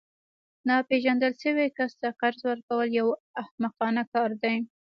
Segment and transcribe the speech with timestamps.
[0.69, 3.07] ناپیژندل شوي کس ته قرض ورکول یو
[3.41, 4.55] احمقانه کار دی